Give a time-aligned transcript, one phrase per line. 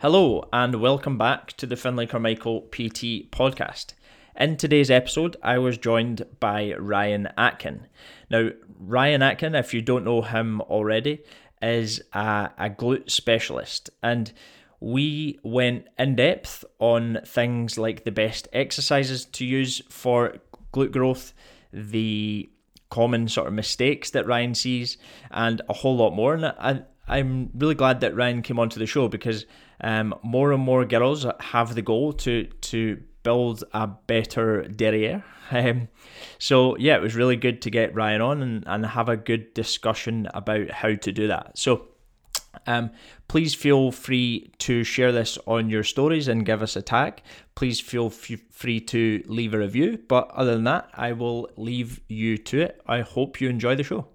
[0.00, 3.92] Hello, and welcome back to the Finlay Carmichael PT podcast.
[4.34, 7.86] In today's episode, I was joined by Ryan Atkin.
[8.30, 11.22] Now, Ryan Atkin, if you don't know him already,
[11.60, 14.32] is a, a glute specialist, and
[14.80, 20.36] we went in depth on things like the best exercises to use for
[20.72, 21.34] glute growth,
[21.74, 22.48] the
[22.88, 24.96] common sort of mistakes that Ryan sees,
[25.30, 26.32] and a whole lot more.
[26.32, 29.44] And I, I'm really glad that Ryan came onto the show because
[29.80, 35.24] um, more and more girls have the goal to to build a better derriere.
[35.52, 35.88] Um,
[36.38, 39.52] so yeah, it was really good to get Ryan on and, and have a good
[39.52, 41.58] discussion about how to do that.
[41.58, 41.88] So
[42.68, 42.92] um,
[43.26, 47.22] please feel free to share this on your stories and give us a tag.
[47.56, 49.98] Please feel f- free to leave a review.
[50.06, 52.80] But other than that, I will leave you to it.
[52.86, 54.06] I hope you enjoy the show.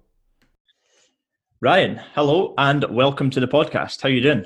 [1.66, 4.00] Ryan, hello and welcome to the podcast.
[4.00, 4.44] How are you doing?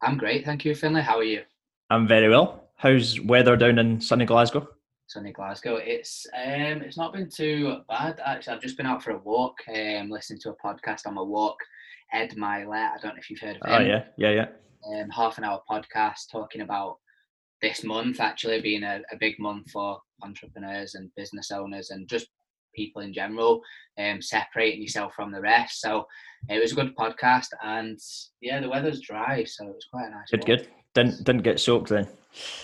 [0.00, 1.00] I'm great, thank you, Finlay.
[1.02, 1.42] How are you?
[1.90, 2.68] I'm very well.
[2.76, 4.68] How's weather down in sunny Glasgow?
[5.08, 5.80] Sunny Glasgow.
[5.82, 8.54] It's um, it's not been too bad actually.
[8.54, 11.56] I've just been out for a walk, um, listening to a podcast on my walk.
[12.12, 12.92] Ed Mylett.
[12.92, 13.82] I don't know if you've heard of him.
[13.82, 15.00] Oh yeah, yeah, yeah.
[15.00, 16.98] Um, half an hour podcast talking about
[17.60, 22.28] this month actually being a, a big month for entrepreneurs and business owners and just
[22.74, 23.60] people in general,
[23.98, 25.80] um, separating yourself from the rest.
[25.80, 26.06] So
[26.48, 27.98] it was a good podcast, and
[28.40, 30.30] yeah, the weather's dry, so it was quite a nice.
[30.30, 30.46] Good, walk.
[30.46, 30.68] good.
[30.94, 32.08] Didn't didn't get soaked then.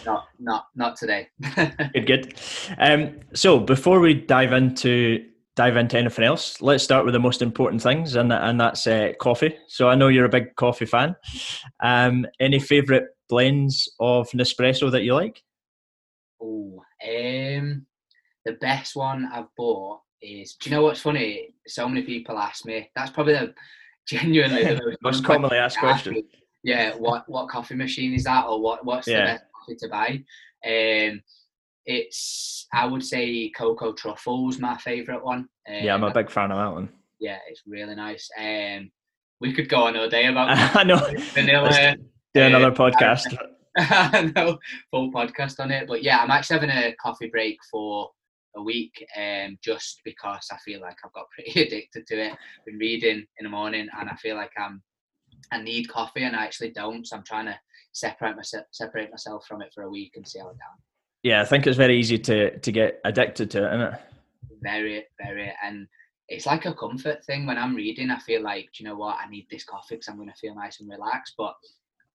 [0.07, 1.29] Not, not, not today.
[1.93, 2.35] Good, good.
[2.79, 7.43] Um, so before we dive into dive into anything else, let's start with the most
[7.43, 9.57] important things, and and that's uh, coffee.
[9.67, 11.17] So I know you're a big coffee fan.
[11.83, 15.43] Um, any favourite blends of Nespresso that you like?
[16.41, 17.87] Oh, um,
[18.45, 20.55] the best one I've bought is.
[20.55, 21.55] Do you know what's funny?
[21.67, 22.91] So many people ask me.
[22.97, 23.55] That's probably the
[24.09, 26.15] genuinely the most, commonly asked question.
[26.15, 26.29] question.
[26.65, 29.21] Yeah, what what coffee machine is that, or what what's Yeah.
[29.21, 30.25] the best coffee to buy?
[30.67, 31.23] Um,
[31.87, 35.49] it's I would say cocoa truffles my favourite one.
[35.69, 36.89] Um, Yeah, I'm a big fan of that one.
[37.21, 38.29] yeah, it's really nice.
[38.39, 38.91] Um,
[39.41, 40.99] we could go on all day about I know.
[41.35, 41.97] vanilla.
[42.35, 43.37] Do another podcast.
[43.77, 44.59] I know,
[44.91, 45.87] full podcast on it.
[45.87, 48.11] But yeah, I'm actually having a coffee break for
[48.59, 52.33] a week, um, just because I feel like I've got pretty addicted to it.
[52.33, 54.83] I've Been reading in the morning, and I feel like I'm
[55.53, 57.07] I need coffee, and I actually don't.
[57.07, 57.59] So I'm trying to
[57.93, 60.83] separate myself separate myself from it for a week and see how it go.
[61.23, 64.01] Yeah, I think it's very easy to to get addicted to it, isn't it?
[64.61, 65.87] Very, very, and
[66.29, 67.47] it's like a comfort thing.
[67.47, 69.17] When I'm reading, I feel like, do you know what?
[69.19, 71.35] I need this coffee because I'm going to feel nice and relaxed.
[71.39, 71.55] But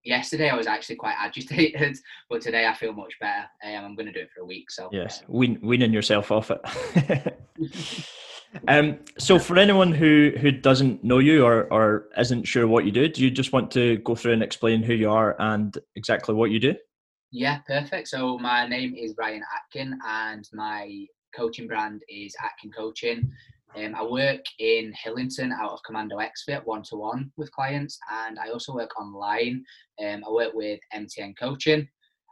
[0.04, 1.98] yesterday I was actually quite agitated,
[2.30, 3.46] but today I feel much better.
[3.64, 4.72] Um, I'm going to do it for a week.
[4.72, 7.40] So Yes, wean, weaning yourself off it.
[8.68, 12.92] um, so, for anyone who who doesn't know you or or isn't sure what you
[12.92, 16.36] do, do you just want to go through and explain who you are and exactly
[16.36, 16.76] what you do?
[17.32, 18.08] Yeah, perfect.
[18.10, 23.32] So my name is Ryan Atkin, and my coaching brand is Atkin Coaching.
[23.76, 28.38] Um, I work in Hillington out of Commando Expert one to one with clients, and
[28.38, 29.64] I also work online.
[30.04, 31.88] Um, I work with MTN Coaching,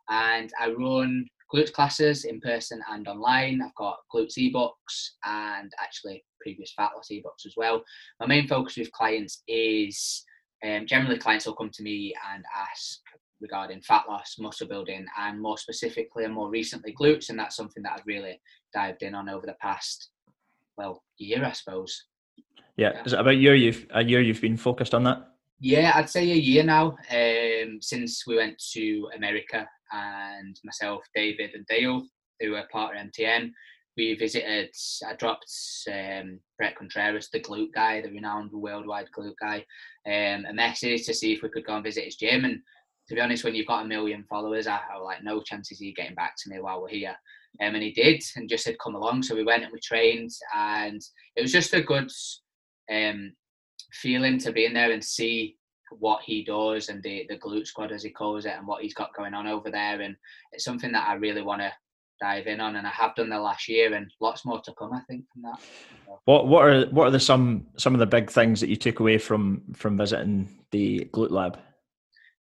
[0.09, 3.61] and I run glutes classes in person and online.
[3.61, 7.83] I've got glutes ebooks and actually previous fat loss ebooks as well.
[8.19, 10.23] My main focus with clients is
[10.65, 12.99] um, generally clients will come to me and ask
[13.41, 17.29] regarding fat loss, muscle building, and more specifically and more recently glutes.
[17.29, 18.39] And that's something that I've really
[18.73, 20.09] dived in on over the past,
[20.81, 22.05] well, year, I suppose.
[22.77, 25.27] Yeah, is it about a year you've a year you've been focused on that?
[25.59, 31.51] Yeah, I'd say a year now um, since we went to America and myself, David,
[31.53, 32.03] and Dale,
[32.39, 33.51] who are part of MTN.
[33.97, 34.69] We visited,
[35.07, 35.51] I dropped
[35.91, 39.57] um, Bret Contreras, the glute guy, the renowned worldwide glute guy,
[40.07, 42.45] um, a message to see if we could go and visit his gym.
[42.45, 42.61] And
[43.09, 45.85] to be honest, when you've got a million followers, I have like no chances of
[45.85, 47.15] you getting back to me while we're here.
[47.59, 49.23] Um, and he did and just said, come along.
[49.23, 51.01] So we went and we trained, and
[51.35, 52.09] it was just a good
[52.91, 53.33] um,
[53.93, 55.57] feeling to be in there and see
[55.99, 58.93] what he does and the, the glute squad, as he calls it, and what he's
[58.93, 60.01] got going on over there.
[60.01, 60.15] And
[60.53, 61.71] it's something that I really want to
[62.21, 64.93] dive in on, and I have done the last year, and lots more to come,
[64.93, 65.59] I think, from that.
[66.25, 68.99] What what are what are the some some of the big things that you took
[68.99, 71.59] away from from visiting the glute lab?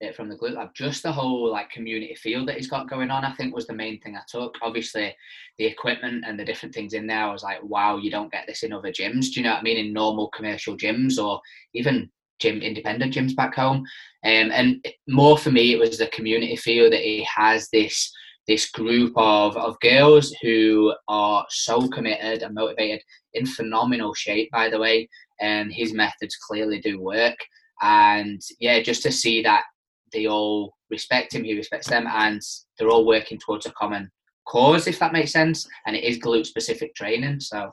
[0.02, 0.74] It from the glute lab.
[0.74, 3.74] Just the whole like community feel that he's got going on, I think was the
[3.74, 4.56] main thing I took.
[4.62, 5.16] Obviously,
[5.58, 8.46] the equipment and the different things in there, I was like, wow, you don't get
[8.48, 9.32] this in other gyms.
[9.32, 9.78] Do you know what I mean?
[9.78, 11.40] In normal commercial gyms or
[11.74, 12.10] even
[12.40, 13.86] gym independent gyms back home.
[14.24, 18.12] Um, and more for me, it was the community feel that he has this
[18.48, 23.02] this group of, of girls who are so committed and motivated
[23.36, 25.08] in phenomenal shape by the way
[25.40, 27.38] and his methods clearly do work
[27.82, 29.64] and yeah just to see that
[30.12, 32.42] they all respect him, he respects them, and
[32.78, 34.10] they're all working towards a common
[34.48, 35.68] cause, if that makes sense.
[35.86, 37.40] And it is glute specific training.
[37.40, 37.72] So,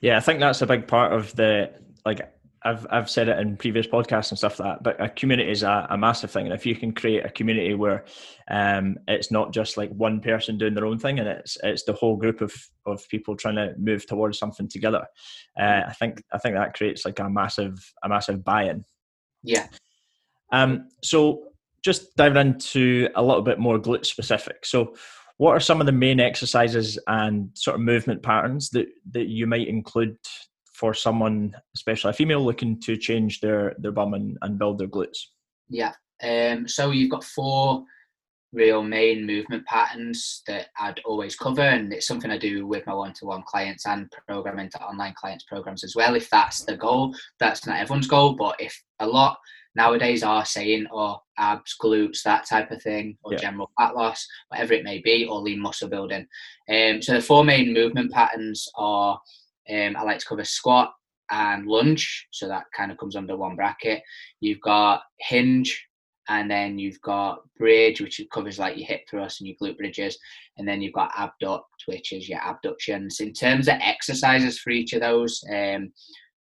[0.00, 1.72] yeah, I think that's a big part of the
[2.04, 2.32] like.
[2.64, 5.62] I've I've said it in previous podcasts and stuff like that, but a community is
[5.62, 8.04] a, a massive thing, and if you can create a community where
[8.50, 11.92] um, it's not just like one person doing their own thing, and it's it's the
[11.92, 12.52] whole group of
[12.84, 15.06] of people trying to move towards something together,
[15.58, 18.84] uh, I think I think that creates like a massive a massive buy-in.
[19.44, 19.68] Yeah.
[20.50, 20.88] Um.
[21.04, 21.47] So
[21.84, 24.64] just diving into a little bit more glute specific.
[24.66, 24.94] So,
[25.36, 29.46] what are some of the main exercises and sort of movement patterns that that you
[29.46, 30.16] might include
[30.72, 34.88] for someone, especially a female, looking to change their their bum and, and build their
[34.88, 35.18] glutes?
[35.68, 35.92] Yeah.
[36.22, 37.84] Um, so you've got four
[38.52, 42.94] real main movement patterns that I'd always cover, and it's something I do with my
[42.94, 46.14] one-to-one clients and programming to online clients programs as well.
[46.14, 49.38] If that's the goal, that's not everyone's goal, but if a lot
[49.74, 53.38] nowadays are saying, or oh, abs, glutes, that type of thing, or yeah.
[53.38, 56.26] general fat loss, whatever it may be, or lean muscle building.
[56.68, 59.20] Um, so the four main movement patterns are
[59.70, 60.92] um, I like to cover squat
[61.30, 64.02] and lunge, so that kind of comes under one bracket.
[64.40, 65.87] You've got hinge,
[66.28, 70.18] and then you've got bridge, which covers like your hip thrust and your glute bridges,
[70.56, 73.20] and then you've got abduct, which is your abductions.
[73.20, 75.92] In terms of exercises for each of those, um,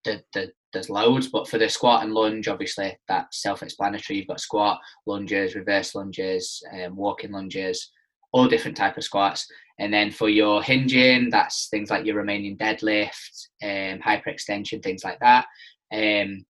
[0.05, 4.17] the, the there's loads, but for the squat and lunge, obviously that's self-explanatory.
[4.17, 7.91] You've got squat, lunges, reverse lunges, um, walking lunges,
[8.33, 9.47] all different type of squats.
[9.79, 15.19] And then for your hinging, that's things like your Romanian deadlift, um, hyperextension, things like
[15.21, 15.47] that.
[15.91, 16.45] Um,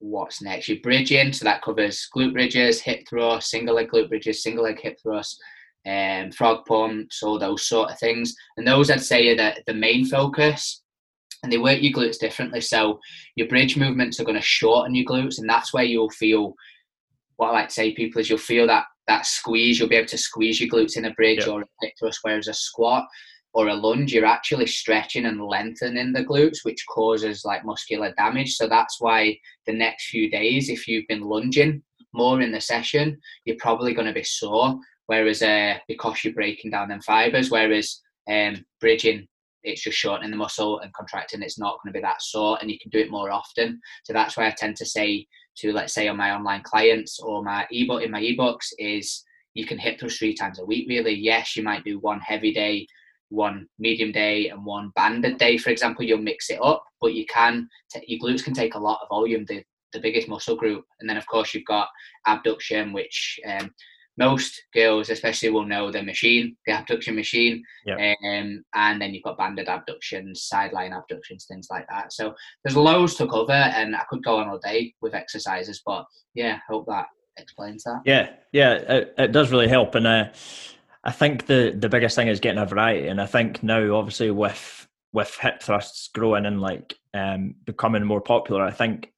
[0.00, 0.68] what's next?
[0.68, 4.80] Your bridging, so that covers glute bridges, hip thrust, single leg glute bridges, single leg
[4.80, 5.40] hip thrust,
[5.86, 8.34] um, frog pumps, all those sort of things.
[8.56, 10.82] And those I'd say are the, the main focus
[11.42, 12.60] and they work your glutes differently.
[12.60, 12.98] So
[13.36, 16.54] your bridge movements are going to shorten your glutes, and that's where you'll feel.
[17.36, 19.78] What I like to say, people, is you'll feel that that squeeze.
[19.78, 22.48] You'll be able to squeeze your glutes in a bridge or a hip thrust, whereas
[22.48, 23.06] a squat
[23.52, 28.54] or a lunge, you're actually stretching and lengthening the glutes, which causes like muscular damage.
[28.54, 31.82] So that's why the next few days, if you've been lunging
[32.12, 34.78] more in the session, you're probably going to be sore.
[35.06, 38.00] Whereas uh, because you're breaking down them fibers, whereas
[38.30, 39.26] um, bridging
[39.62, 41.42] it's just shortening the muscle and contracting.
[41.42, 43.80] It's not going to be that sore, and you can do it more often.
[44.04, 45.26] So that's why I tend to say
[45.58, 49.22] to, let's say, on my online clients or my ebook in my ebooks is
[49.54, 50.86] you can hit those three times a week.
[50.88, 52.86] Really, yes, you might do one heavy day,
[53.30, 55.56] one medium day, and one banded day.
[55.56, 58.78] For example, you'll mix it up, but you can t- your glutes can take a
[58.78, 59.44] lot of volume.
[59.48, 61.88] The the biggest muscle group, and then of course you've got
[62.26, 63.70] abduction, which um,
[64.18, 67.98] most girls especially will know the machine, the abduction machine, yep.
[67.98, 72.12] um, and then you've got banded abductions, sideline abductions, things like that.
[72.12, 76.04] So there's loads to cover, and I could go on all day with exercises, but
[76.34, 77.06] yeah, hope that
[77.38, 78.02] explains that.
[78.04, 80.24] Yeah, yeah, it, it does really help, and uh,
[81.04, 84.30] I think the the biggest thing is getting a variety, and I think now obviously
[84.30, 89.12] with with hip thrusts growing and like um, becoming more popular, I think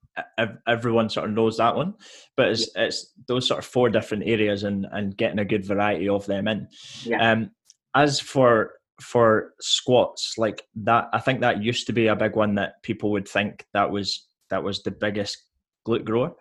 [0.66, 1.94] everyone sort of knows that one
[2.36, 2.82] but it's yeah.
[2.82, 6.46] it's those sort of four different areas and and getting a good variety of them
[6.48, 6.68] in
[7.04, 7.32] yeah.
[7.32, 7.50] um
[7.94, 12.54] as for for squats like that i think that used to be a big one
[12.56, 15.44] that people would think that was that was the biggest
[15.86, 16.34] glute grower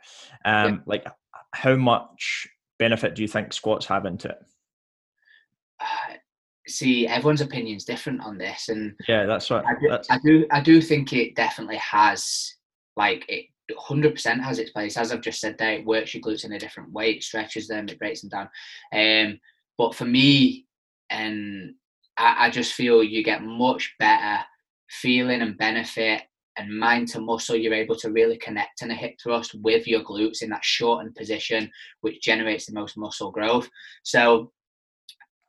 [0.43, 0.77] um yeah.
[0.85, 1.05] like
[1.53, 2.47] how much
[2.77, 4.37] benefit do you think squats have into it
[5.81, 6.13] uh,
[6.67, 9.65] see everyone's opinion is different on this and yeah that's right.
[9.65, 12.55] I do, I do i do think it definitely has
[12.95, 14.97] like it 100% has its place.
[14.97, 17.11] As I've just said there, it works your glutes in a different way.
[17.11, 18.49] It stretches them, it breaks them down.
[18.93, 19.39] Um,
[19.77, 20.65] but for me,
[21.09, 21.75] and
[22.17, 24.43] I, I just feel you get much better
[24.89, 26.23] feeling and benefit
[26.57, 30.03] and mind to muscle, you're able to really connect in a hip thrust with your
[30.03, 31.71] glutes in that shortened position,
[32.01, 33.69] which generates the most muscle growth.
[34.03, 34.51] So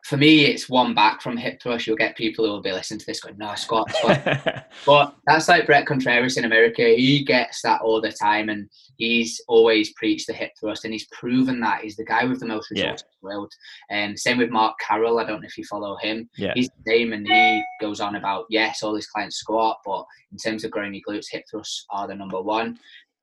[0.02, 1.87] for me, it's one back from hip thrust.
[1.87, 4.66] You'll get people who will be listening to this going, no, squat, squat.
[4.87, 6.82] but that's like Bret Contreras in America.
[6.82, 11.06] He gets that all the time and he's always preached the hip thrust and he's
[11.12, 11.82] proven that.
[11.82, 13.06] He's the guy with the most results yeah.
[13.06, 13.52] in the world.
[13.90, 15.21] And same with Mark Carroll.
[15.21, 16.28] I don't know if you follow him.
[16.37, 16.52] Yeah.
[16.56, 20.38] He's the same and he goes on about, yes, all his clients squat, but in
[20.38, 22.76] terms of growing your glutes, hip thrusts are the number one.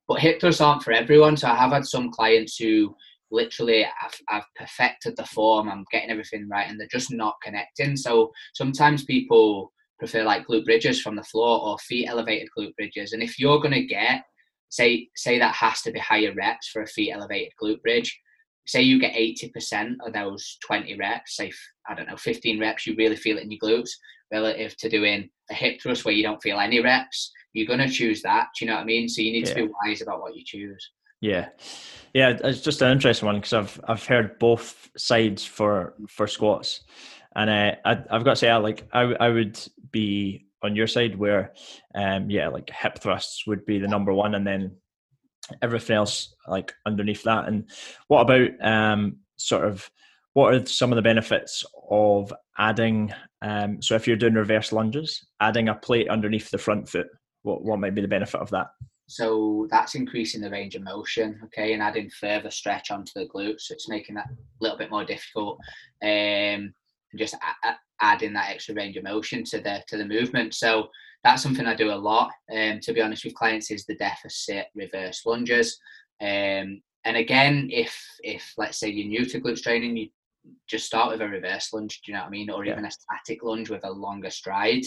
[0.08, 1.36] But hip thrusts aren't for everyone.
[1.36, 2.96] So I have had some clients who
[3.30, 7.96] literally I've, I've perfected the form i'm getting everything right and they're just not connecting.
[7.96, 13.12] So sometimes people prefer like glute bridges from the floor or feet elevated glute bridges.
[13.12, 14.22] And if you're going to get
[14.70, 18.18] say say that has to be higher reps for a feet elevated glute bridge
[18.66, 21.50] say you get 80% of those 20 reps say
[21.88, 23.90] i don't know 15 reps you really feel it in your glutes
[24.32, 27.88] relative to doing a hip thrust where you don't feel any reps you're going to
[27.88, 29.08] choose that do you know what i mean?
[29.08, 29.54] So you need yeah.
[29.54, 31.48] to be wise about what you choose Yeah,
[32.14, 36.82] yeah, it's just an interesting one because I've I've heard both sides for for squats,
[37.36, 39.58] and uh, I, I've got to say, I like I I would
[39.90, 41.52] be on your side where,
[41.94, 44.76] um, yeah, like hip thrusts would be the number one, and then
[45.62, 47.48] everything else like underneath that.
[47.48, 47.68] And
[48.08, 49.90] what about um, sort of
[50.34, 53.12] what are some of the benefits of adding?
[53.42, 57.08] Um, so if you're doing reverse lunges, adding a plate underneath the front foot,
[57.42, 58.68] what what might be the benefit of that?
[59.10, 63.62] So that's increasing the range of motion, okay, and adding further stretch onto the glutes.
[63.62, 65.58] So it's making that a little bit more difficult.
[66.00, 66.72] Um,
[67.16, 70.54] just a- a- adding that extra range of motion to the to the movement.
[70.54, 70.90] So
[71.24, 72.30] that's something I do a lot.
[72.56, 75.76] Um, to be honest with clients, is the deficit reverse lunges.
[76.20, 80.08] Um, and again, if if let's say you're new to glutes training, you
[80.68, 82.00] just start with a reverse lunge.
[82.00, 82.50] Do you know what I mean?
[82.50, 82.72] Or yeah.
[82.72, 84.84] even a static lunge with a longer stride,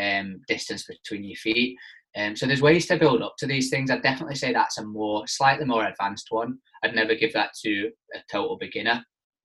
[0.00, 1.76] um, distance between your feet.
[2.16, 3.90] Um, so there's ways to build up to these things.
[3.90, 6.58] I'd definitely say that's a more slightly more advanced one.
[6.82, 9.04] I'd never give that to a total beginner.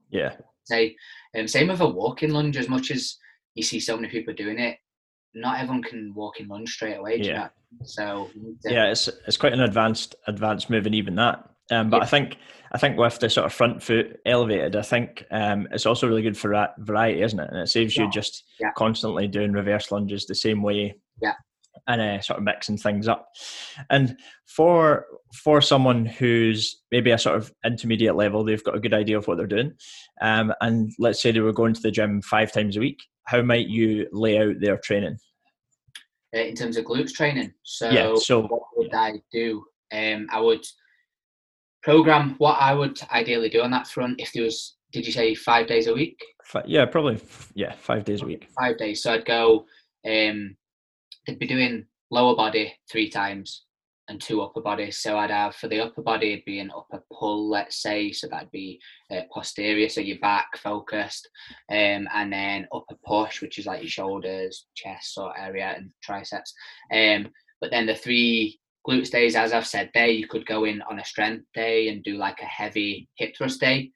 [0.10, 0.36] Yeah.
[0.66, 0.96] Say,
[1.38, 2.58] um, same with a walking lunge.
[2.58, 3.18] As much as
[3.56, 4.78] you see so many people doing it,
[5.34, 7.18] not everyone can walk in lunge straight away.
[7.18, 7.26] yeah.
[7.26, 7.50] You know?
[7.84, 8.30] So
[8.66, 11.50] yeah, it's it's quite an advanced advanced move, and even that.
[11.72, 12.04] Um, but yeah.
[12.04, 12.38] I think
[12.72, 16.22] I think with the sort of front foot elevated, I think um, it's also really
[16.22, 17.50] good for that variety, isn't it?
[17.50, 18.04] And it saves yeah.
[18.04, 18.72] you just yeah.
[18.78, 20.96] constantly doing reverse lunges the same way.
[21.22, 21.34] Yeah.
[21.88, 23.30] And uh, sort of mixing things up,
[23.90, 24.16] and
[24.46, 25.06] for
[25.44, 29.28] for someone who's maybe a sort of intermediate level, they've got a good idea of
[29.28, 29.74] what they're doing,
[30.22, 33.42] um, and let's say they were going to the gym five times a week how
[33.42, 35.18] might you lay out their training?
[36.36, 39.64] Uh, in terms of glutes training, so, yeah, so what would I do?
[39.92, 40.66] Um, I would
[41.84, 44.20] program what I would ideally do on that front.
[44.20, 46.18] If there was, did you say five days a week?
[46.44, 47.22] Five, yeah, probably.
[47.54, 48.50] Yeah, five days a week.
[48.60, 49.04] Five days.
[49.04, 49.66] So I'd go.
[50.06, 50.56] Um,
[51.26, 53.66] they'd be doing lower body three times,
[54.10, 54.98] and two upper bodies.
[54.98, 58.12] So I'd have for the upper body, it'd be an upper pull, let's say.
[58.12, 58.80] So that'd be
[59.12, 61.30] uh, posterior, so your back focused,
[61.72, 65.92] um, and then upper push, which is like your shoulders, chest sort of area, and
[66.02, 66.54] triceps.
[66.92, 67.30] Um,
[67.62, 71.00] but then the three glutes days, as I've said there, you could go in on
[71.00, 73.92] a strength day and do like a heavy hip thrust day.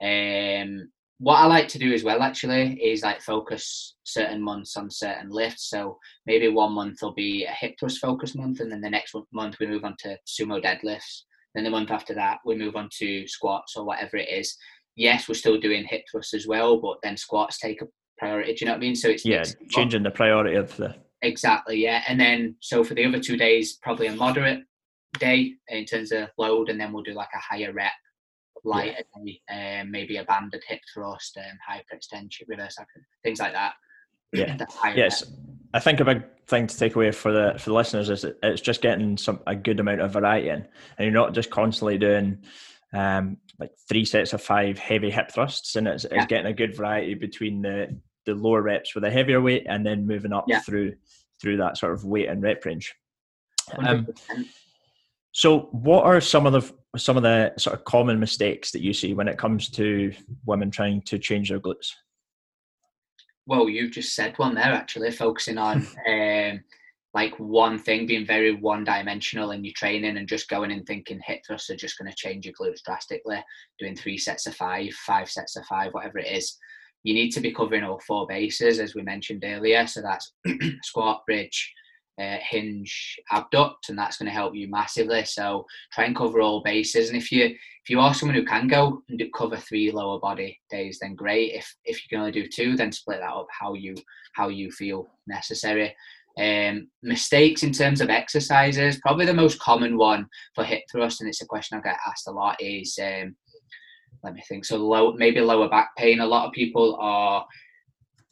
[0.00, 4.90] Um, what I like to do as well actually is like focus certain months on
[4.90, 5.68] certain lifts.
[5.68, 9.14] So maybe one month will be a hip thrust focus month, and then the next
[9.30, 11.24] month we move on to sumo deadlifts.
[11.54, 14.56] Then the month after that we move on to squats or whatever it is.
[14.96, 17.86] Yes, we're still doing hip thrusts as well, but then squats take a
[18.18, 18.54] priority.
[18.54, 18.96] Do you know what I mean?
[18.96, 22.02] So it's yeah, changing the priority of the exactly yeah.
[22.08, 24.60] And then so for the other two days, probably a moderate
[25.18, 27.92] day in terms of load, and then we'll do like a higher rep
[28.64, 29.80] lighter yeah.
[29.80, 32.76] um, maybe a banded hip thrust, um, hyperextension, reverse
[33.24, 33.74] things like that.
[34.32, 34.56] Yeah.
[34.94, 35.24] yes.
[35.72, 38.60] I think a big thing to take away for the for the listeners is it's
[38.60, 40.66] just getting some a good amount of variety in, and
[40.98, 42.38] you're not just constantly doing
[42.92, 46.18] um, like three sets of five heavy hip thrusts, and it's, yeah.
[46.18, 49.84] it's getting a good variety between the the lower reps with a heavier weight and
[49.84, 50.60] then moving up yeah.
[50.60, 50.94] through
[51.40, 52.94] through that sort of weight and rep range.
[53.78, 54.08] Um,
[55.32, 58.92] so, what are some of the some of the sort of common mistakes that you
[58.92, 60.12] see when it comes to
[60.44, 61.92] women trying to change their glutes?
[63.46, 64.64] Well, you've just said one there.
[64.64, 66.60] Actually, focusing on um,
[67.14, 71.42] like one thing, being very one-dimensional in your training, and just going and thinking hip
[71.46, 73.42] thrusts are just going to change your glutes drastically.
[73.78, 76.56] Doing three sets of five, five sets of five, whatever it is.
[77.02, 79.86] You need to be covering all four bases, as we mentioned earlier.
[79.86, 80.32] So that's
[80.82, 81.72] squat, bridge,
[82.18, 85.24] uh, hinge abduct and that's going to help you massively.
[85.24, 88.68] So try and cover all bases and if you if you are someone who can
[88.68, 91.54] go and cover three lower body days then great.
[91.54, 93.94] If if you can only do two then split that up how you
[94.34, 95.94] how you feel necessary.
[96.38, 101.28] Um, mistakes in terms of exercises probably the most common one for hip thrust and
[101.28, 103.34] it's a question i get asked a lot is um,
[104.22, 104.64] let me think.
[104.64, 106.20] So low maybe lower back pain.
[106.20, 107.46] A lot of people are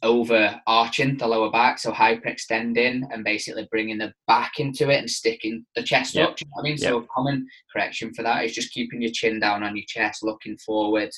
[0.01, 5.09] over arching the lower back, so hyperextending and basically bringing the back into it and
[5.09, 6.29] sticking the chest yep.
[6.29, 6.41] up.
[6.41, 6.89] You know I mean, yep.
[6.89, 10.23] so a common correction for that is just keeping your chin down on your chest,
[10.23, 11.11] looking forward,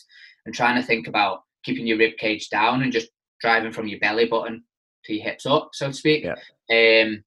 [0.46, 3.10] and trying to think about keeping your rib cage down and just
[3.40, 4.64] driving from your belly button
[5.06, 6.24] to your hips up, so to speak.
[6.24, 6.38] Yep.
[6.72, 7.24] Um,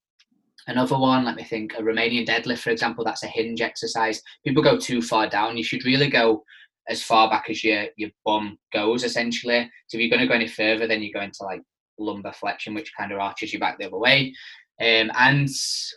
[0.66, 4.20] another one, let me think, a Romanian deadlift, for example, that's a hinge exercise.
[4.44, 5.56] People go too far down.
[5.56, 6.42] You should really go
[6.88, 9.70] as far back as your your bum goes essentially.
[9.86, 11.62] So if you're going to go any further, then you go into like
[11.98, 14.34] lumbar flexion, which kind of arches you back the other way.
[14.80, 15.48] Um, and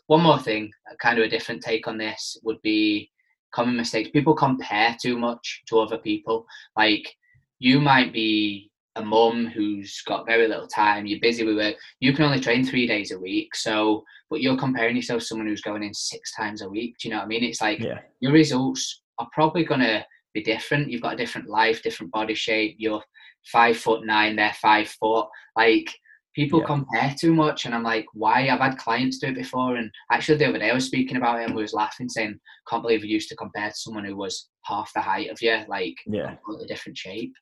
[0.05, 3.11] one more thing, kind of a different take on this would be
[3.53, 4.11] common mistakes.
[4.11, 6.45] People compare too much to other people.
[6.75, 7.11] Like
[7.59, 12.13] you might be a mum who's got very little time, you're busy with work, you
[12.13, 13.55] can only train three days a week.
[13.55, 16.95] So, but you're comparing yourself to someone who's going in six times a week.
[16.99, 17.43] Do you know what I mean?
[17.43, 17.99] It's like Yeah.
[18.19, 20.05] your results are probably going to
[20.37, 20.89] be different.
[20.89, 22.75] You've got a different life, different body shape.
[22.77, 23.03] You're
[23.51, 25.27] five foot nine, they're five foot.
[25.55, 25.89] Like
[26.35, 26.67] people Yeah.
[26.67, 28.47] compare too much, and I'm like, why?
[28.49, 31.39] I've had clients do it before, and actually the other day I was speaking about
[31.39, 32.39] it, and we was laughing, saying,
[32.69, 35.57] "Can't believe you used to compare to someone who was half the height of you,
[35.67, 36.35] like Yeah.
[36.35, 37.33] completely different shape."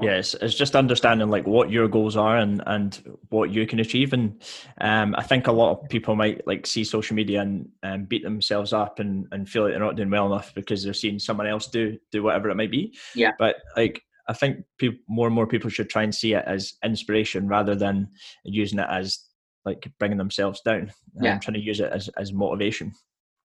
[0.00, 3.80] Yeah it's, it's just understanding like what your goals are and and what you can
[3.80, 4.42] achieve and
[4.80, 8.22] um i think a lot of people might like see social media and, and beat
[8.22, 11.46] themselves up and and feel like they're not doing well enough because they're seeing someone
[11.46, 13.32] else do do whatever it might be Yeah.
[13.38, 16.74] but like i think people more and more people should try and see it as
[16.84, 18.08] inspiration rather than
[18.44, 19.18] using it as
[19.64, 20.90] like bringing themselves down
[21.20, 21.38] Yeah.
[21.38, 22.92] trying to use it as as motivation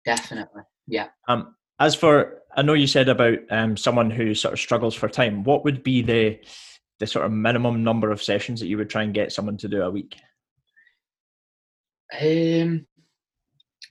[0.04, 1.06] Definitely, yeah.
[1.28, 5.08] um, as for, I know you said about um, someone who sort of struggles for
[5.08, 5.44] time.
[5.44, 6.38] What would be the
[7.00, 9.68] the sort of minimum number of sessions that you would try and get someone to
[9.68, 10.14] do a week?
[12.20, 12.86] Um,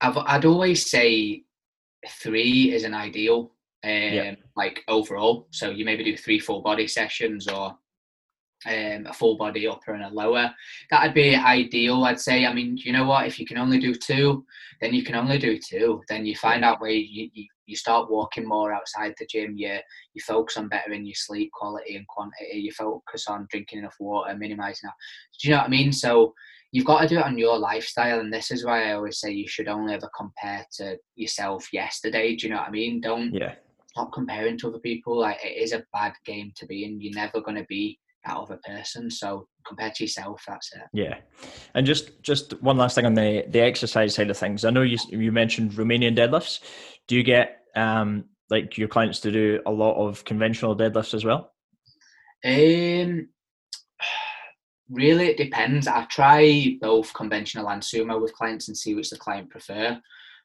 [0.02, 1.44] I've, I'd always say
[2.22, 3.52] three is an ideal,
[3.84, 4.36] um, Yeah.
[4.56, 5.48] like overall.
[5.52, 7.78] So you maybe do three full body sessions or
[8.66, 10.54] um, a full body upper and a lower.
[10.90, 12.46] That'd be ideal, I'd say.
[12.46, 13.28] I mean, you know what?
[13.28, 14.46] If you can only do two,
[14.80, 16.02] then you can only do two.
[16.08, 19.56] Then you find out where you, you, you start walking more outside the gym.
[19.58, 19.78] You
[20.14, 22.60] you focus on bettering your sleep quality and quantity.
[22.60, 24.94] You focus on drinking enough water, minimizing that.
[25.42, 25.92] Do you know what I mean?
[25.92, 26.34] So
[26.72, 29.32] you've got to do it on your lifestyle, and this is why I always say
[29.32, 32.36] you should only ever compare to yourself yesterday.
[32.36, 33.02] Do you know what I mean?
[33.02, 33.56] Don't Yeah,
[33.88, 35.20] stop comparing to other people.
[35.20, 37.00] Like it is a bad game to be in.
[37.00, 39.12] You're never going to be that other person.
[39.12, 40.44] So compare to yourself.
[40.48, 40.82] That's it.
[40.94, 41.16] yeah.
[41.76, 44.66] And just just one last thing on the the exercise side of things.
[44.66, 46.60] I know you you mentioned Romanian deadlifts.
[47.08, 51.26] Do you get um like your clients to do a lot of conventional deadlifts as
[51.26, 51.52] well?
[52.46, 53.30] Um,
[54.90, 55.88] really, it depends.
[55.88, 60.00] I try both conventional and sumo with clients and see which the client prefer.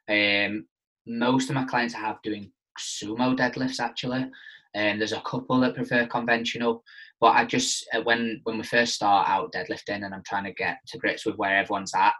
[0.09, 0.67] Um,
[1.07, 4.27] most of my clients I have doing sumo deadlifts actually,
[4.75, 6.83] and there's a couple that prefer conventional.
[7.21, 10.53] But I just uh, when when we first start out deadlifting and I'm trying to
[10.53, 12.15] get to grips with where everyone's at,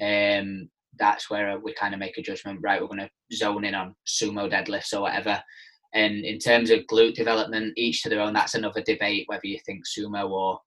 [0.00, 2.60] um, that's where uh, we kind of make a judgment.
[2.62, 5.42] Right, we're going to zone in on sumo deadlifts or whatever.
[5.92, 8.32] And in terms of glute development, each to their own.
[8.32, 10.60] That's another debate whether you think sumo or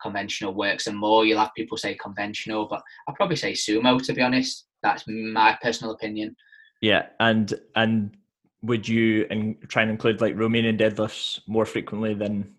[0.00, 1.24] conventional works and more.
[1.24, 4.66] You'll have people say conventional, but I'll probably say sumo to be honest.
[4.82, 6.34] That's my personal opinion.
[6.80, 8.16] Yeah, and and
[8.62, 12.54] would you and try and include like Romanian deadlifts more frequently than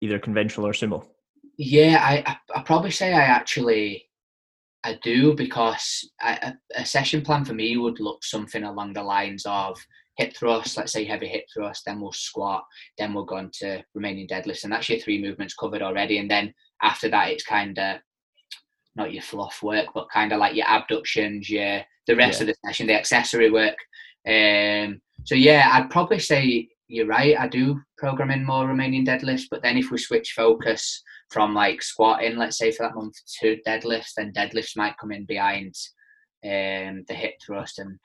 [0.00, 1.04] either conventional or sumo?
[1.58, 4.05] Yeah, I I, I probably say I actually
[4.86, 9.02] I do because I, a, a session plan for me would look something along the
[9.02, 9.76] lines of
[10.16, 12.64] hip thrust, let's say heavy hip thrust, then we'll squat,
[12.96, 16.18] then we'll go on to Romanian deadlifts, and that's your three movements covered already.
[16.18, 17.98] And then after that, it's kind of
[18.94, 22.44] not your fluff work, but kind of like your abductions, your the rest Yeah.
[22.44, 23.76] of the session, the accessory work.
[24.26, 27.36] Um, so yeah, I'd probably say you're right.
[27.38, 31.82] I do program in more Romanian deadlifts, but then if we switch focus from like
[31.82, 35.74] squatting, let's say for that month to deadlifts, then deadlifts might come in behind
[36.44, 37.98] um, the hip thrust and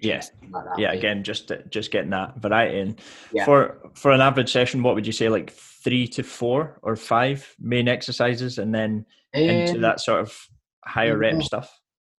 [0.00, 0.20] Yeah.
[0.20, 0.78] something like that.
[0.78, 2.96] yeah again just just getting that variety in
[3.32, 3.44] Yeah.
[3.44, 7.52] for for an average session what would you say like three to four or five
[7.58, 10.38] main exercises and then into Um, that sort of
[10.84, 11.68] higher rep stuff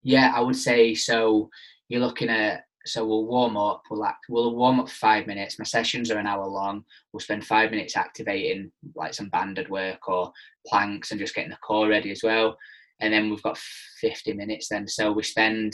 [0.02, 1.48] Yeah, I would say so.
[1.88, 3.83] You're looking at so we'll warm up.
[3.90, 5.59] We'll act, we'll warm up five minutes.
[5.59, 6.85] My sessions are an hour long.
[7.12, 10.33] We'll spend five minutes activating like some banded work or
[10.66, 12.57] planks and just getting the core ready as well.
[13.01, 13.59] And then we've got
[14.01, 14.87] 50 minutes then.
[14.87, 15.73] So we spend,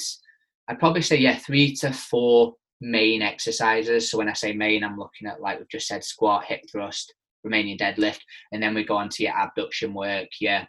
[0.68, 4.10] I'd probably say yeah, three to four main exercises.
[4.10, 7.14] So when I say main, I'm looking at like we've just said squat, hip thrust,
[7.46, 8.20] Romanian deadlift,
[8.52, 10.28] and then we go on to your abduction work.
[10.40, 10.66] Yeah,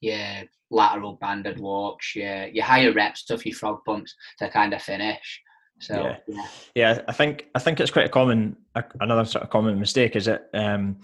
[0.00, 4.82] yeah, lateral banded walks, yeah, your higher rep stuff, your frog pumps to kind of
[4.82, 5.42] finish.
[5.80, 6.16] So Yeah.
[6.26, 8.56] yeah, yeah i think i think it's quite a common
[9.00, 10.98] another sort of common mistake is that um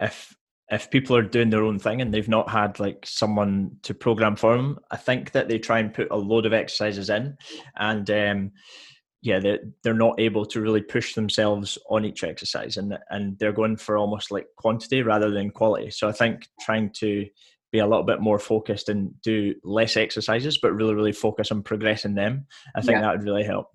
[0.00, 0.34] if
[0.70, 4.36] if people are doing their own thing and they've not had like someone to program
[4.36, 7.36] for them i think that they try and put a load of exercises in
[7.76, 8.52] and um
[9.22, 13.52] yeah they're, they're not able to really push themselves on each exercise and and they're
[13.52, 17.26] going for almost like quantity rather than quality so i think trying to
[17.72, 21.62] be a little bit more focused and do less exercises but really really focus on
[21.62, 23.00] progressing them i think Yeah.
[23.02, 23.66] that would really help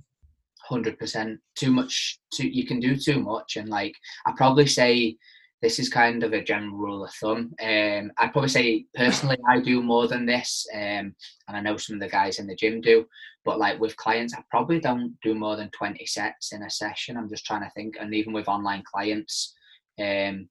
[0.64, 1.40] hundred percent.
[1.56, 2.20] Too much.
[2.34, 3.96] Too you can do too much, and like
[4.26, 5.18] I probably say.
[5.62, 7.54] This is kind of a general rule of thumb.
[7.62, 11.16] Um, I'd probably say personally, I do more than this, um,
[11.48, 13.06] and I know some of the guys in the gym do.
[13.46, 17.16] But like with clients, I probably don't do more than twenty sets in a session.
[17.16, 19.54] I'm just trying to think, and even with online clients,
[20.02, 20.50] um,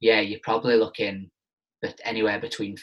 [0.00, 1.30] yeah, you're probably looking
[1.80, 2.76] but anywhere between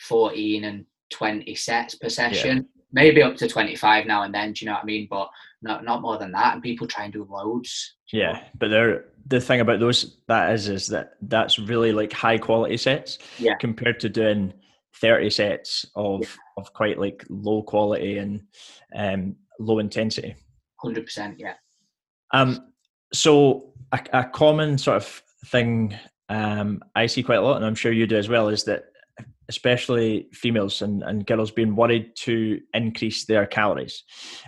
[0.00, 2.66] 14 and 20 sets per session.
[2.96, 5.06] Maybe up to 25 now and then, do you know what I mean?
[5.08, 5.28] But
[5.62, 6.54] not not more than that.
[6.54, 7.96] And people try and do loads.
[8.12, 12.38] Yeah, but they're the thing about those that is is that that's really like high
[12.38, 13.54] quality sets yeah.
[13.56, 14.52] compared to doing
[15.00, 16.28] 30 sets of yeah.
[16.56, 18.42] of quite like low quality and
[18.94, 20.34] um low intensity
[20.84, 21.54] 100% yeah
[22.32, 22.72] um
[23.12, 25.96] so a, a common sort of thing
[26.28, 28.84] um i see quite a lot and i'm sure you do as well is that
[29.48, 34.02] especially females and, and girls being worried to increase their calories.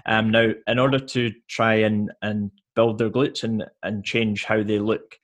[0.07, 4.63] Um, now, in order to try and, and build their glutes and, and change how
[4.63, 5.17] they look,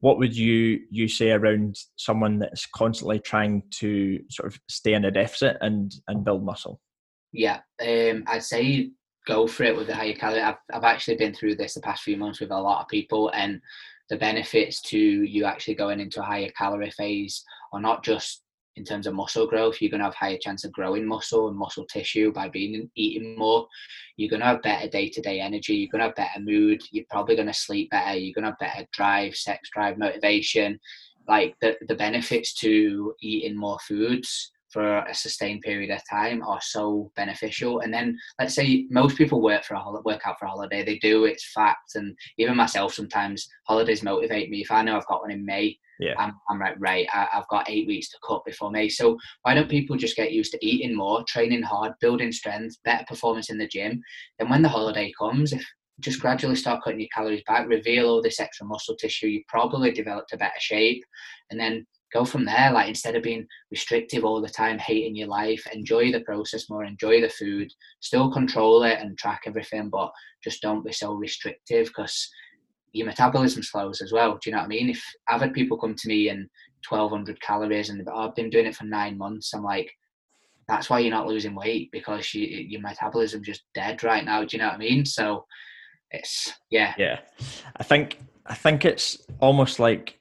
[0.00, 5.04] what would you you say around someone that's constantly trying to sort of stay in
[5.04, 6.80] a deficit and and build muscle?
[7.32, 8.90] Yeah, um, I'd say
[9.26, 10.40] go for it with the higher calorie.
[10.40, 13.30] I've, I've actually been through this the past few months with a lot of people,
[13.34, 13.60] and
[14.08, 18.42] the benefits to you actually going into a higher calorie phase are not just
[18.80, 21.56] in terms of muscle growth, you're going to have higher chance of growing muscle and
[21.56, 23.68] muscle tissue by being eating more.
[24.16, 25.74] You're going to have better day-to-day energy.
[25.74, 26.82] You're going to have better mood.
[26.90, 28.16] You're probably going to sleep better.
[28.16, 30.80] You're going to have better drive, sex drive, motivation.
[31.28, 36.60] Like the, the benefits to eating more foods for a sustained period of time are
[36.60, 37.80] so beneficial.
[37.80, 40.84] And then let's say most people work for a hol- work out for a holiday.
[40.84, 41.24] They do.
[41.24, 41.94] It's fact.
[41.94, 44.60] And even myself, sometimes holidays motivate me.
[44.60, 46.14] If I know I've got one in May, yeah.
[46.16, 48.88] I'm, I'm like, right, I, have got eight weeks to cut before May.
[48.88, 53.04] So why don't people just get used to eating more, training hard, building strength, better
[53.06, 54.00] performance in the gym?
[54.38, 55.62] Then when the holiday comes, if
[56.00, 59.92] just gradually start cutting your calories back, reveal all this extra muscle tissue, you probably
[59.92, 61.04] developed a better shape,
[61.50, 62.72] and then go from there.
[62.72, 66.84] Like instead of being restrictive all the time, hating your life, enjoy the process more,
[66.84, 70.10] enjoy the food, still control it and track everything, but
[70.42, 72.28] just don't be so restrictive because
[72.92, 74.32] your metabolism slows as well.
[74.32, 74.90] Do you know what I mean?
[74.90, 76.48] If I've had people come to me and
[76.88, 79.90] 1200 calories and oh, I've been doing it for nine months, I'm like,
[80.68, 84.44] that's why you're not losing weight because you, your metabolism's just dead right now.
[84.44, 85.04] Do you know what I mean?
[85.04, 85.44] So
[86.10, 87.20] it's yeah, yeah.
[87.76, 90.19] I think I think it's almost like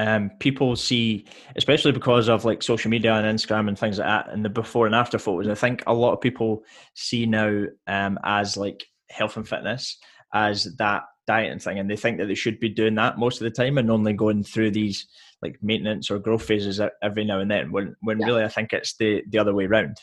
[0.00, 4.32] um, people see, especially because of like social media and Instagram and things like that,
[4.32, 5.46] and the before and after photos.
[5.46, 9.98] I think a lot of people see now um, as like health and fitness
[10.32, 13.44] as that dieting thing and they think that they should be doing that most of
[13.44, 15.06] the time and only going through these
[15.42, 18.26] like maintenance or growth phases every now and then when when yeah.
[18.26, 19.98] really I think it's the the other way around.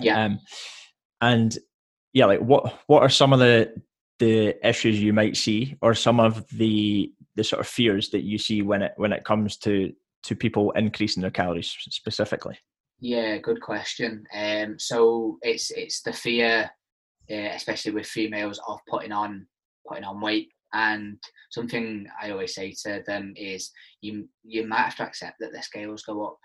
[0.00, 0.24] Yeah.
[0.24, 0.40] Um,
[1.20, 1.56] and
[2.12, 3.72] yeah, like what what are some of the
[4.18, 8.38] the issues you might see or some of the the sort of fears that you
[8.38, 9.92] see when it when it comes to
[10.24, 12.58] to people increasing their calories specifically?
[13.00, 14.24] Yeah, good question.
[14.34, 16.70] Um, so it's it's the fear,
[17.30, 19.46] uh, especially with females, of putting on
[19.86, 20.50] putting on weight.
[20.74, 21.18] And
[21.50, 25.62] something I always say to them is you you might have to accept that the
[25.62, 26.38] scales go up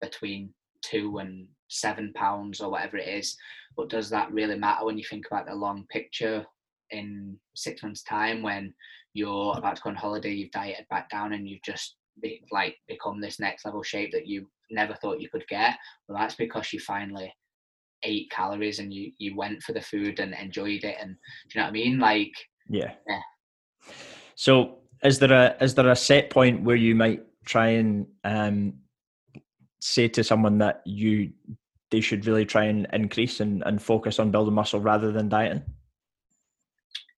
[0.00, 3.36] between two and seven pounds or whatever it is.
[3.76, 6.46] But does that really matter when you think about the long picture
[6.90, 8.72] in six months' time when
[9.14, 12.76] you're about to go on holiday, you've dieted back down and you've just be, like
[12.88, 15.76] become this next level shape that you never thought you could get?
[16.08, 17.32] Well, that's because you finally
[18.02, 21.16] ate calories and you you went for the food and enjoyed it and
[21.48, 21.98] do you know what I mean?
[21.98, 22.32] Like
[22.68, 22.92] yeah.
[23.08, 23.20] Yeah.
[24.34, 28.74] So is there a is there a set point where you might try and um,
[29.80, 31.32] say to someone that you
[31.90, 35.62] they should really try and increase and, and focus on building muscle rather than dieting?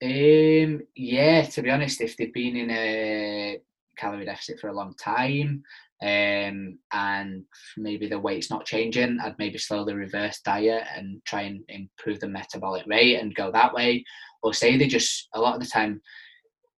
[0.02, 3.58] Um, yeah, to be honest, if they've been in a
[3.96, 5.62] calorie deficit for a long time,
[6.02, 7.44] um, and
[7.78, 12.28] maybe the weight's not changing, I'd maybe slowly reverse diet and try and improve the
[12.28, 14.04] metabolic rate and go that way.
[14.42, 16.02] Or say they just a lot of the time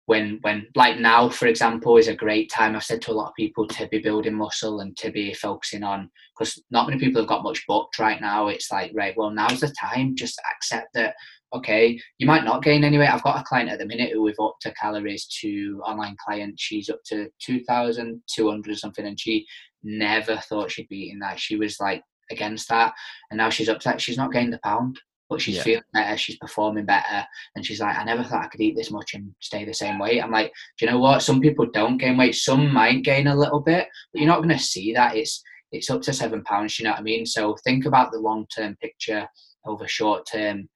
[0.07, 3.27] when when like now for example is a great time i've said to a lot
[3.27, 7.21] of people to be building muscle and to be focusing on because not many people
[7.21, 10.87] have got much booked right now it's like right well now's the time just accept
[10.93, 11.13] that
[11.53, 14.21] okay you might not gain any weight i've got a client at the minute who
[14.21, 19.45] we've upped her calories to online client she's up to 2200 or something and she
[19.83, 22.93] never thought she'd be eating that she was like against that
[23.31, 25.63] and now she's upset she's not gained a pound but she's yeah.
[25.63, 28.91] feeling better, she's performing better, and she's like, I never thought I could eat this
[28.91, 30.23] much and stay the same weight.
[30.23, 31.21] I'm like, do you know what?
[31.21, 34.57] Some people don't gain weight, some might gain a little bit, but you're not going
[34.57, 35.15] to see that.
[35.15, 36.79] It's it's up to seven pounds.
[36.79, 37.25] You know what I mean?
[37.25, 39.27] So think about the long term picture
[39.65, 40.69] over short term,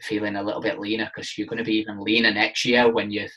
[0.00, 3.10] feeling a little bit leaner because you're going to be even leaner next year when
[3.10, 3.28] you.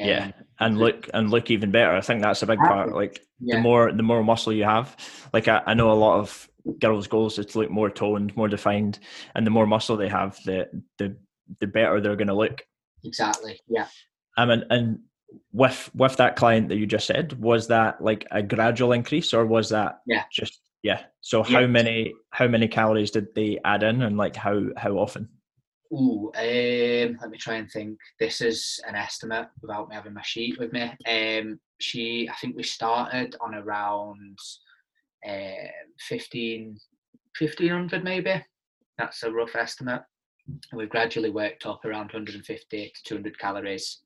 [0.00, 1.92] Um, yeah, and look and look even better.
[1.92, 2.94] I think that's a big part.
[2.94, 3.56] Like yeah.
[3.56, 4.96] the more the more muscle you have,
[5.34, 6.48] like I, I know a lot of
[6.80, 8.98] girls' goals is to look more toned, more defined,
[9.34, 11.16] and the more muscle they have, the the
[11.60, 12.62] the better they're going to look.
[13.04, 13.60] Exactly.
[13.68, 13.86] Yeah.
[14.38, 14.98] Um, and, and
[15.52, 19.46] with with that client that you just said, was that like a gradual increase or
[19.46, 21.02] was that yeah just yeah?
[21.20, 25.28] So how many how many calories did they add in and like how how often?
[25.92, 27.98] Ooh, um, let me try and think.
[28.18, 30.90] This is an estimate without me having my sheet with me.
[31.06, 34.38] Um, she, I think we started on around
[35.28, 35.68] uh,
[36.08, 36.78] 15,
[37.38, 38.42] 1500 maybe.
[38.96, 40.02] That's a rough estimate.
[40.46, 44.00] And we've gradually worked up around 150 to 200 calories.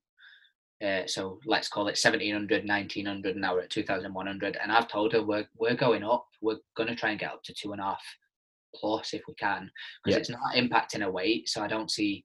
[0.85, 4.59] Uh, so let's call it 1700, 1900, now we're at 2100.
[4.61, 6.27] And I've told her we're, we're going up.
[6.43, 8.03] We're going to try and get up to two and a half
[8.79, 9.71] plus if we can
[10.05, 10.21] because yeah.
[10.21, 11.49] it's not impacting a weight.
[11.49, 12.25] So I don't see.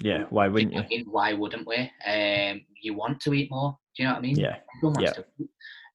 [0.00, 0.82] Yeah, why wouldn't you?
[0.88, 1.90] Mean, why wouldn't we?
[2.06, 3.76] Um, you want to eat more.
[3.96, 4.36] Do you know what I mean?
[4.36, 4.56] Yeah.
[4.98, 5.12] yeah.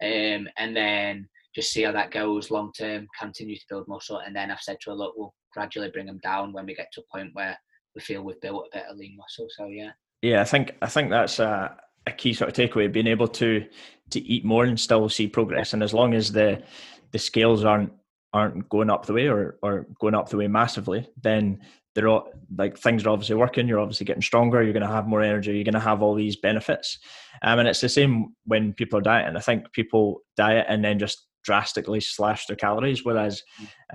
[0.01, 3.07] Um, and then just see how that goes long term.
[3.19, 6.19] Continue to build muscle, and then I've said to her, look, we'll gradually bring them
[6.23, 7.57] down when we get to a point where
[7.95, 9.47] we feel we've built a bit of lean muscle.
[9.49, 9.91] So yeah.
[10.21, 13.65] Yeah, I think I think that's a, a key sort of takeaway: being able to
[14.11, 15.73] to eat more and still see progress.
[15.73, 16.63] And as long as the
[17.11, 17.91] the scales aren't
[18.33, 21.59] aren't going up the way or, or going up the way massively, then
[21.95, 23.67] they're all like things are obviously working.
[23.67, 24.61] You're obviously getting stronger.
[24.61, 25.55] You're going to have more energy.
[25.55, 26.99] You're going to have all these benefits.
[27.41, 29.35] Um, and it's the same when people are dieting.
[29.35, 33.03] I think people diet and then just drastically slash their calories.
[33.03, 33.41] Whereas,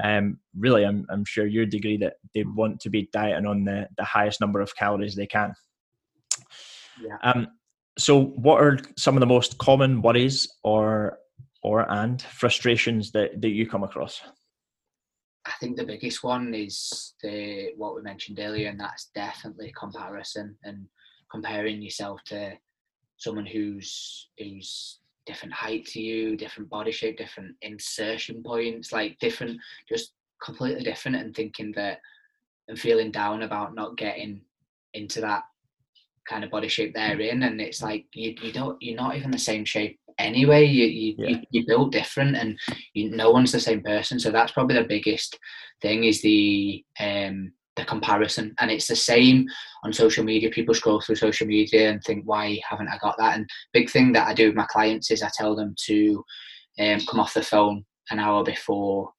[0.02, 3.64] um, really, I'm, I'm sure you would agree that they want to be dieting on
[3.64, 5.54] the, the highest number of calories they can.
[7.00, 7.18] Yeah.
[7.22, 7.48] Um,
[7.98, 11.18] so, what are some of the most common worries or
[11.62, 14.20] or and frustrations that, that you come across?
[15.44, 20.56] I think the biggest one is the what we mentioned earlier, and that's definitely comparison
[20.62, 20.86] and
[21.30, 22.52] comparing yourself to
[23.16, 29.58] someone who's who's different height to you, different body shape, different insertion points, like different,
[29.88, 31.98] just completely different, and thinking that
[32.68, 34.40] and feeling down about not getting
[34.94, 35.42] into that
[36.28, 37.20] kind of body shape they're hmm.
[37.20, 40.64] in, and it's like you you don't you're not even the same shape anyway.
[40.64, 41.28] You you, yeah.
[41.28, 42.58] you you built different, and
[42.94, 44.18] you, no one's the same person.
[44.18, 45.38] So that's probably the biggest
[45.80, 49.46] thing is the um the comparison, and it's the same
[49.84, 50.50] on social media.
[50.50, 53.36] People scroll through social media and think, why haven't I got that?
[53.36, 56.24] And big thing that I do with my clients is I tell them to
[56.78, 59.10] um, come off the phone an hour before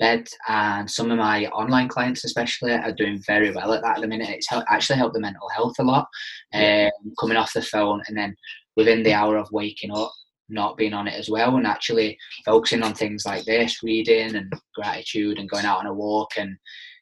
[0.00, 4.00] bed and some of my online clients especially are doing very well at that at
[4.00, 6.08] the minute it's actually helped the mental health a lot
[6.54, 8.34] um, coming off the phone and then
[8.76, 10.10] within the hour of waking up
[10.50, 14.52] not being on it as well and actually focusing on things like this reading and
[14.74, 16.56] gratitude and going out on a walk and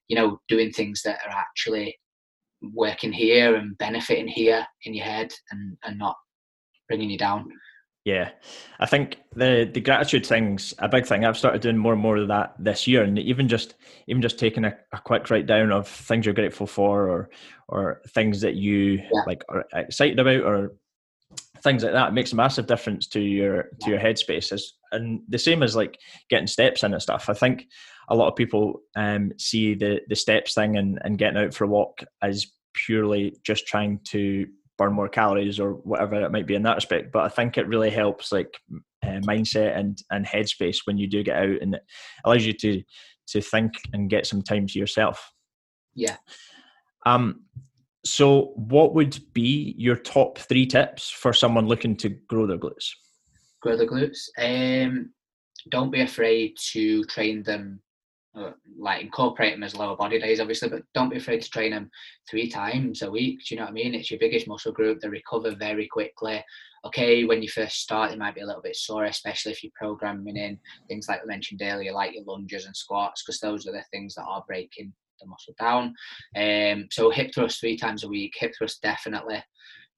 [0.08, 1.96] you know doing things that are actually
[2.74, 6.16] working here and benefiting here in your head and, and not
[6.88, 7.48] bringing you down
[8.08, 8.30] yeah,
[8.80, 11.26] I think the the gratitude thing's a big thing.
[11.26, 13.74] I've started doing more and more of that this year, and even just
[14.06, 17.28] even just taking a, a quick write down of things you're grateful for, or
[17.68, 19.22] or things that you yeah.
[19.26, 20.72] like are excited about, or
[21.68, 24.59] things like that makes a massive difference to your to your headspace
[24.92, 25.98] and the same as like
[26.31, 27.28] getting steps in and stuff.
[27.28, 27.66] I think
[28.09, 31.64] a lot of people um, see the the steps thing and, and getting out for
[31.64, 34.46] a walk as purely just trying to
[34.78, 37.12] burn more calories or whatever it might be in that respect.
[37.12, 38.59] But i think it really helps like
[39.02, 41.83] uh, mindset and and headspace when you do get out and it
[42.24, 42.83] allows you to
[43.26, 45.33] to think and get some time to yourself.
[45.94, 46.16] Yeah.
[47.04, 47.42] Um
[48.09, 52.90] so, what would be your top three tips for someone looking to grow their glutes?
[53.61, 54.29] Grow their glutes.
[54.38, 55.11] Um,
[55.71, 57.81] don't be afraid to train them,
[58.35, 61.73] uh, like incorporate them as lower body days, obviously, but don't be afraid to train
[61.73, 61.90] them
[62.31, 63.40] three times a week.
[63.44, 63.94] Do you know what I mean?
[63.94, 65.01] It's your biggest muscle group.
[65.01, 66.42] They recover very quickly.
[66.85, 69.73] Okay, when you first start, it might be a little bit sore, especially if you're
[69.75, 73.73] programming in things like we mentioned earlier, like your lunges and squats, because those are
[73.73, 75.94] the things that are breaking the muscle down.
[76.37, 79.42] Um, so hip thrust three times a week, hip thrust definitely.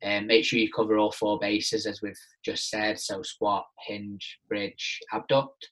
[0.02, 2.98] Um, make sure you cover all four bases as we've just said.
[2.98, 5.68] So squat, hinge, bridge, abduct.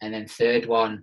[0.00, 1.02] And then third one,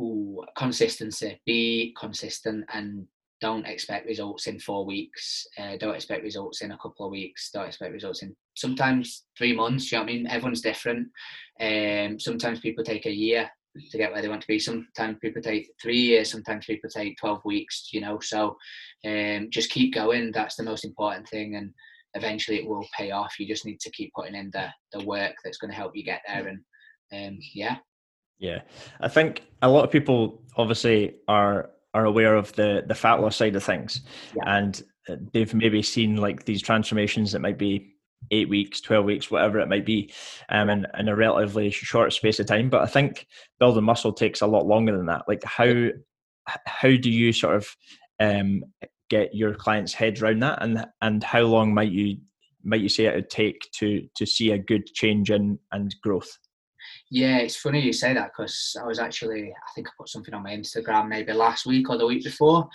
[0.00, 1.40] ooh, consistency.
[1.46, 3.06] Be consistent and
[3.40, 5.46] don't expect results in four weeks.
[5.56, 7.50] Uh, don't expect results in a couple of weeks.
[7.52, 9.90] Don't expect results in sometimes three months.
[9.90, 10.26] You know what I mean?
[10.26, 11.08] Everyone's different.
[11.60, 13.48] Um, sometimes people take a year
[13.90, 14.58] to get where they want to be.
[14.58, 18.18] Sometimes people take three years, sometimes people take 12 weeks, you know.
[18.20, 18.56] So
[19.06, 20.32] um, just keep going.
[20.32, 21.56] That's the most important thing.
[21.56, 21.72] And
[22.14, 23.38] eventually it will pay off.
[23.38, 26.04] You just need to keep putting in the, the work that's going to help you
[26.04, 26.48] get there.
[26.48, 26.60] And
[27.12, 27.76] um, yeah.
[28.38, 28.60] Yeah.
[29.00, 33.36] I think a lot of people obviously are are aware of the the fat loss
[33.36, 34.02] side of things
[34.36, 34.58] yeah.
[34.58, 34.82] and
[35.32, 37.94] they've maybe seen like these transformations that might be
[38.30, 40.12] eight weeks, 12 weeks, whatever it might be,
[40.48, 42.68] um, in, in a relatively short space of time.
[42.68, 43.26] But I think
[43.58, 45.22] building muscle takes a lot longer than that.
[45.28, 45.88] Like how
[46.64, 47.76] how do you sort of
[48.20, 48.64] um,
[49.10, 52.18] get your clients' heads around that, and and how long might you
[52.64, 56.38] might you say it would take to to see a good change in and growth?
[57.10, 60.34] Yeah, it's funny you say that because I was actually, I think I put something
[60.34, 62.68] on my Instagram maybe last week or the week before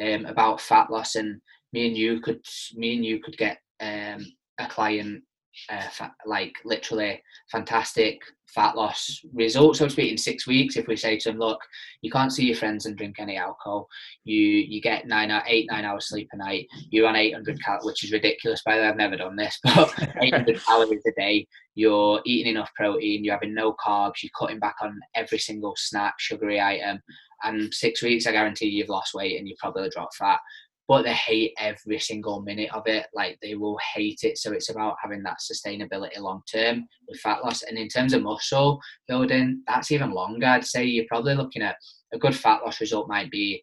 [0.00, 1.40] um, about fat loss, and
[1.72, 2.40] me and you could,
[2.74, 4.24] me and you could get um,
[4.58, 5.22] a client
[5.70, 10.76] uh, fa- like literally fantastic fat loss results, so to speak, in six weeks.
[10.76, 11.60] If we say to them, look,
[12.00, 13.88] you can't see your friends and drink any alcohol,
[14.24, 18.04] you you get nine eight nine hours sleep a night, you're on 800 calories, which
[18.04, 18.62] is ridiculous.
[18.64, 21.46] By the way, I've never done this, but 800 calories a day.
[21.74, 26.14] You're eating enough protein, you're having no carbs, you're cutting back on every single snack,
[26.18, 27.00] sugary item,
[27.44, 30.40] and six weeks, I guarantee you've lost weight and you probably dropped fat
[30.88, 33.06] but they hate every single minute of it.
[33.14, 34.38] Like they will hate it.
[34.38, 37.62] So it's about having that sustainability long term with fat loss.
[37.62, 40.46] And in terms of muscle building, that's even longer.
[40.46, 41.76] I'd say you're probably looking at
[42.14, 43.62] a good fat loss result might be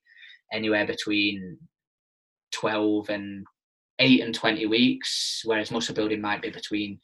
[0.53, 1.57] anywhere between
[2.53, 3.43] 12 and
[3.97, 6.99] 8 and 20 weeks, whereas muscle building might be between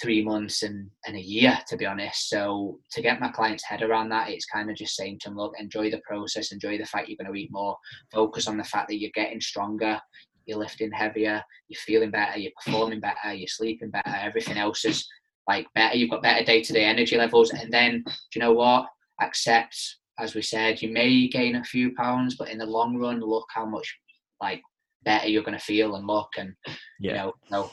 [0.00, 2.28] three months and, and a year to be honest.
[2.28, 5.36] So to get my clients head around that it's kind of just saying to them
[5.36, 7.76] look enjoy the process enjoy the fact you're going to eat more.
[8.12, 10.00] Focus on the fact that you're getting stronger
[10.46, 15.06] you're lifting heavier you're feeling better you're performing better you're sleeping better everything else is
[15.48, 15.96] like better.
[15.96, 17.50] You've got better day-to-day energy levels.
[17.50, 18.86] And then do you know what?
[19.20, 19.76] Accept
[20.18, 23.46] as we said you may gain a few pounds but in the long run look
[23.52, 23.96] how much
[24.40, 24.62] like
[25.04, 26.54] better you're going to feel and look and
[27.00, 27.10] yeah.
[27.10, 27.70] you know, you know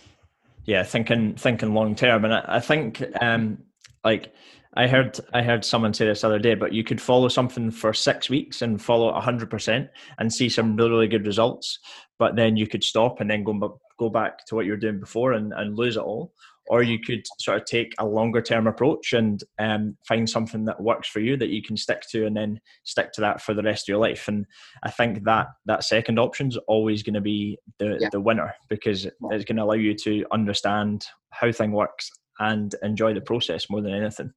[0.65, 3.59] yeah, thinking thinking long term, and I, I think um,
[4.03, 4.33] like
[4.75, 7.93] I heard I heard someone say this other day, but you could follow something for
[7.93, 11.79] six weeks and follow hundred percent and see some really, really good results,
[12.19, 14.99] but then you could stop and then go go back to what you were doing
[14.99, 16.33] before and, and lose it all
[16.71, 20.81] or you could sort of take a longer term approach and um, find something that
[20.81, 23.61] works for you that you can stick to and then stick to that for the
[23.61, 24.45] rest of your life and
[24.83, 28.09] i think that that second option is always going to be the, yeah.
[28.11, 33.13] the winner because it's going to allow you to understand how thing works and enjoy
[33.13, 34.31] the process more than anything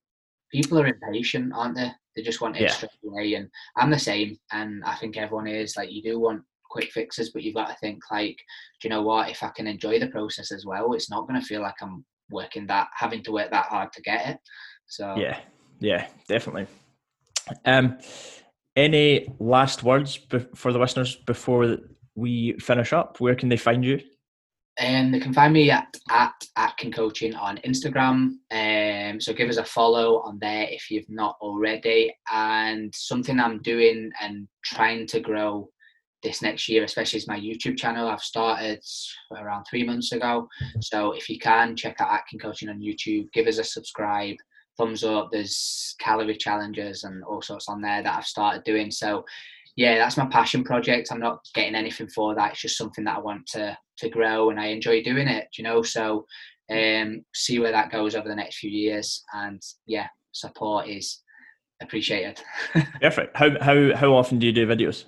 [0.50, 2.70] people are impatient aren't they they just want it yeah.
[2.70, 6.42] straight away and i'm the same and i think everyone is like you do want
[6.74, 8.36] quick fixes, but you've got to think like,
[8.80, 9.30] do you know what?
[9.30, 12.04] If I can enjoy the process as well, it's not going to feel like I'm
[12.30, 14.38] working that having to work that hard to get it.
[14.86, 15.38] So yeah,
[15.80, 16.66] yeah, definitely.
[17.64, 17.98] Um,
[18.76, 21.78] any last words be- for the listeners before
[22.14, 23.20] we finish up?
[23.20, 24.00] Where can they find you?
[24.76, 28.32] And um, they can find me at, at Atkin Coaching on Instagram.
[28.50, 32.12] Um, so give us a follow on there if you've not already.
[32.32, 35.68] And something I'm doing and trying to grow
[36.24, 38.08] this next year, especially as my YouTube channel.
[38.08, 38.82] I've started
[39.30, 40.48] around three months ago.
[40.80, 44.36] So if you can check out Atkin Coaching on YouTube, give us a subscribe,
[44.76, 45.28] thumbs up.
[45.30, 48.90] There's calorie challenges and all sorts on there that I've started doing.
[48.90, 49.24] So
[49.76, 51.08] yeah, that's my passion project.
[51.10, 52.52] I'm not getting anything for that.
[52.52, 55.62] It's just something that I want to to grow and I enjoy doing it, you
[55.62, 55.82] know.
[55.82, 56.26] So
[56.70, 61.20] um see where that goes over the next few years and yeah, support is
[61.82, 62.40] appreciated.
[63.00, 63.36] Perfect.
[63.36, 65.04] How how how often do you do videos?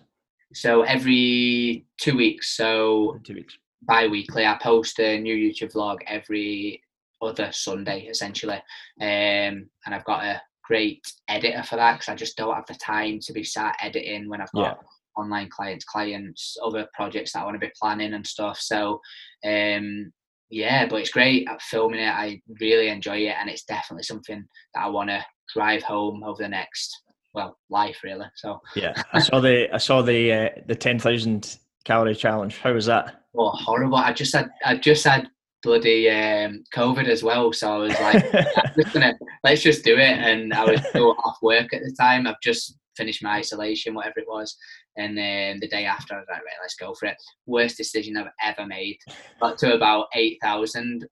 [0.54, 6.82] So every two weeks, so two weeks, bi-weekly, I post a new YouTube vlog every
[7.22, 8.62] other Sunday, essentially.
[9.00, 12.74] Um, and I've got a great editor for that because I just don't have the
[12.74, 15.22] time to be sat editing when I've got yeah.
[15.22, 18.58] online clients, clients, other projects that I want to be planning and stuff.
[18.60, 19.00] So,
[19.44, 20.12] um,
[20.50, 22.08] yeah, but it's great at filming it.
[22.08, 26.42] I really enjoy it, and it's definitely something that I want to drive home over
[26.42, 27.02] the next
[27.36, 28.26] well life really.
[28.34, 32.58] So yeah, I saw the I saw the uh, the ten thousand calorie challenge.
[32.58, 33.22] How was that?
[33.38, 33.98] Oh, horrible!
[33.98, 35.28] I just had I just had
[35.62, 38.32] bloody um, COVID as well, so I was like,
[38.76, 40.18] just gonna, let's just do it.
[40.18, 42.26] And I was still off work at the time.
[42.26, 44.56] I've just finished my isolation, whatever it was.
[44.96, 47.16] And then the day after, I was like, right, let's go for it.
[47.46, 48.96] Worst decision I've ever made.
[49.40, 51.06] Got to about 8,000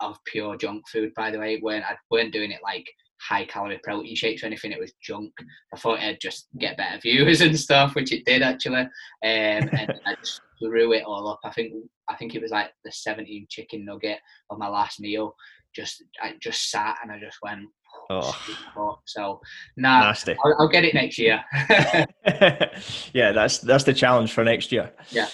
[0.00, 1.58] of pure junk food, by the way.
[1.60, 2.86] When I weren't doing it like
[3.26, 4.72] high calorie protein shakes or anything.
[4.72, 5.32] It was junk.
[5.72, 8.82] I thought I'd just get better viewers and stuff, which it did actually.
[8.82, 8.90] Um,
[9.22, 11.40] and I just threw it all up.
[11.44, 11.72] I think
[12.08, 14.18] I think it was like the 17 chicken nugget
[14.50, 15.34] of my last meal.
[15.74, 17.66] Just I just sat and I just went.
[18.10, 19.40] Oh, so
[19.76, 20.36] nah, Nasty.
[20.44, 21.42] I'll, I'll get it next year.
[23.14, 24.92] yeah, that's that's the challenge for next year.
[25.10, 25.28] Yeah.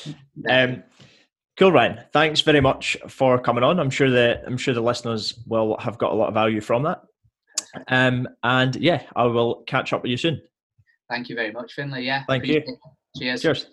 [0.48, 0.84] Um,
[1.58, 2.00] Cool, Ryan.
[2.10, 3.78] Thanks very much for coming on.
[3.78, 6.84] I'm sure that I'm sure the listeners will have got a lot of value from
[6.84, 7.02] that.
[7.88, 10.40] Um, and yeah, I will catch up with you soon.
[11.08, 12.02] Thank you very much, Finlay.
[12.02, 12.24] Yeah.
[12.28, 12.56] Thank you.
[12.58, 12.66] It.
[13.16, 13.42] Cheers.
[13.42, 13.66] Cheers.